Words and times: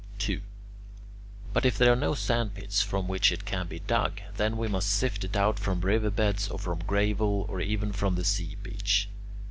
2. 0.17 0.41
But 1.53 1.63
if 1.63 1.77
there 1.77 1.93
are 1.93 1.95
no 1.95 2.15
sandpits 2.15 2.81
from 2.81 3.07
which 3.07 3.31
it 3.31 3.45
can 3.45 3.67
be 3.67 3.77
dug, 3.81 4.19
then 4.35 4.57
we 4.57 4.67
must 4.67 4.89
sift 4.89 5.23
it 5.23 5.35
out 5.37 5.59
from 5.59 5.81
river 5.81 6.09
beds 6.09 6.47
or 6.47 6.57
from 6.57 6.79
gravel 6.79 7.45
or 7.47 7.61
even 7.61 7.93
from 7.93 8.15
the 8.15 8.25
sea 8.25 8.57
beach. 8.63 9.09